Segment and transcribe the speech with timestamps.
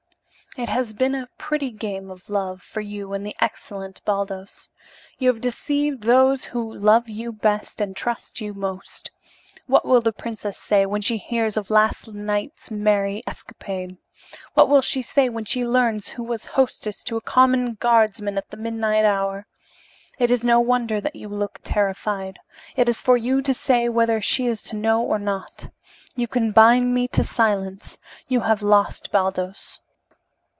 [0.57, 4.69] "It has been a pretty game of love for you and the excellent Baldos.
[5.17, 9.11] You have deceived those who love you best and trust you most.
[9.65, 13.95] What will the princess say when she hears of last night's merry escapade?
[14.53, 18.49] What will she say when she learns who was hostess to a common guardsman at
[18.49, 19.47] the midnight hour?
[20.19, 22.39] It is no wonder that you look terrified.
[22.75, 25.69] It is for you to say whether she is to know or not.
[26.17, 27.97] You can bind me to silence.
[28.27, 29.79] You have lost Baldos.